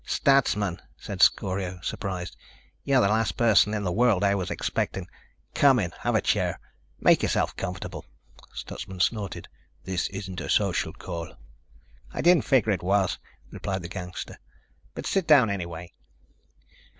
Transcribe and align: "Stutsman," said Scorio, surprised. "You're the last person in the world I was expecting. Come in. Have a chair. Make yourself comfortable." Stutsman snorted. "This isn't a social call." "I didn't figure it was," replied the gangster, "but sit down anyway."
"Stutsman," 0.03 0.81
said 0.97 1.21
Scorio, 1.21 1.79
surprised. 1.83 2.35
"You're 2.83 3.01
the 3.01 3.07
last 3.07 3.37
person 3.37 3.71
in 3.75 3.83
the 3.83 3.91
world 3.91 4.23
I 4.23 4.33
was 4.33 4.49
expecting. 4.49 5.07
Come 5.53 5.77
in. 5.77 5.91
Have 5.99 6.15
a 6.15 6.21
chair. 6.23 6.59
Make 6.99 7.21
yourself 7.21 7.55
comfortable." 7.55 8.03
Stutsman 8.51 8.99
snorted. 8.99 9.47
"This 9.83 10.07
isn't 10.09 10.41
a 10.41 10.49
social 10.49 10.91
call." 10.93 11.35
"I 12.11 12.21
didn't 12.21 12.45
figure 12.45 12.71
it 12.71 12.81
was," 12.81 13.19
replied 13.51 13.83
the 13.83 13.89
gangster, 13.89 14.39
"but 14.95 15.05
sit 15.05 15.27
down 15.27 15.51
anyway." 15.51 15.93